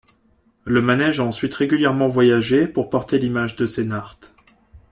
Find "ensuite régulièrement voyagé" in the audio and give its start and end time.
1.23-2.67